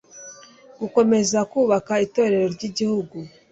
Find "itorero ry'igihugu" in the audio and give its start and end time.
2.05-3.17